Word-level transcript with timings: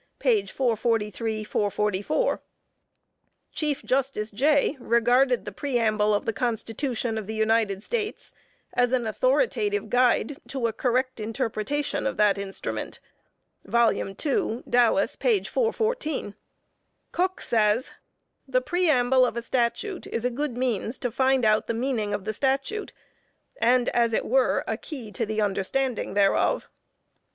_Chief 3.53 3.83
Justice 3.85 4.31
Jay 4.31 4.75
regarded 4.79 5.45
the 5.45 5.51
Preamble 5.51 6.15
of 6.15 6.25
the 6.25 6.33
Constitution 6.33 7.19
of 7.19 7.27
the 7.27 7.35
United 7.35 7.83
States 7.83 8.33
as 8.73 8.93
an 8.93 9.05
authoritative 9.05 9.91
guide 9.91 10.37
to 10.47 10.65
a 10.65 10.73
correct 10.73 11.19
interpretation 11.19 12.07
of 12.07 12.17
that 12.17 12.39
instrument. 12.39 12.99
2 13.71 14.63
Dallas, 14.67 15.15
414. 15.15 16.33
Coke 17.11 17.39
says, 17.41 17.91
"The 18.47 18.61
Preamble 18.61 19.23
of 19.23 19.37
a 19.37 19.43
Statute 19.43 20.07
is 20.07 20.25
a 20.25 20.31
good 20.31 20.57
means 20.57 20.97
to 20.97 21.11
find 21.11 21.45
out 21.45 21.67
the 21.67 21.75
meaning 21.75 22.11
of 22.11 22.25
the 22.25 22.33
Statute, 22.33 22.91
and 23.57 23.87
as 23.89 24.13
it 24.13 24.25
were, 24.25 24.63
a 24.65 24.77
key 24.77 25.11
to 25.11 25.27
the 25.27 25.41
understanding 25.41 26.15
thereof." 26.15 26.67